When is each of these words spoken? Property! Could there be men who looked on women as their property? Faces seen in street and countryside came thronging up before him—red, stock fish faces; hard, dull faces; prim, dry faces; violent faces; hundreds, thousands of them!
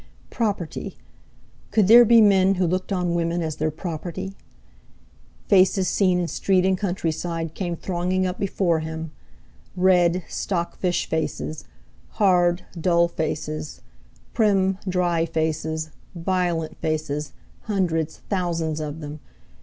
Property! 0.31 0.97
Could 1.69 1.87
there 1.87 2.05
be 2.05 2.21
men 2.21 2.55
who 2.55 2.65
looked 2.65 2.91
on 2.91 3.13
women 3.13 3.43
as 3.43 3.57
their 3.57 3.69
property? 3.69 4.33
Faces 5.47 5.87
seen 5.87 6.17
in 6.19 6.27
street 6.27 6.65
and 6.65 6.75
countryside 6.75 7.53
came 7.53 7.75
thronging 7.75 8.25
up 8.25 8.39
before 8.39 8.79
him—red, 8.79 10.23
stock 10.27 10.75
fish 10.77 11.07
faces; 11.07 11.65
hard, 12.17 12.65
dull 12.79 13.07
faces; 13.07 13.81
prim, 14.33 14.79
dry 14.89 15.23
faces; 15.27 15.91
violent 16.15 16.77
faces; 16.81 17.33
hundreds, 17.65 18.21
thousands 18.27 18.79
of 18.79 19.01
them! 19.01 19.19